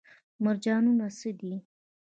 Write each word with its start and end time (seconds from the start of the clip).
مرجانونه 0.43 1.07
څه 1.17 1.29
دي؟ 1.39 1.53